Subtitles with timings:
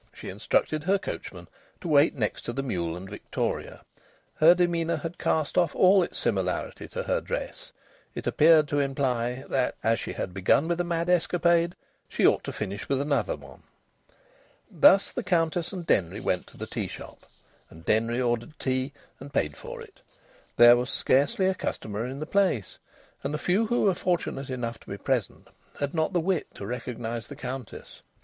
[0.11, 1.47] She instructed her coachman
[1.79, 3.81] to wait next to the mule and victoria.
[4.37, 7.71] Her demeanour had cast off all its similarity to her dress:
[8.15, 11.75] it appeared to imply that, as she had begun with a mad escapade,
[12.09, 13.61] she ought to finish with another one.
[14.71, 17.27] Thus the Countess and Denry went to the tea shop,
[17.69, 20.01] and Denry ordered tea and paid for it.
[20.55, 22.79] There was scarcely a customer in the place,
[23.23, 25.47] and the few who were fortunate enough to be present
[25.79, 28.01] had not the wit to recognise the Countess.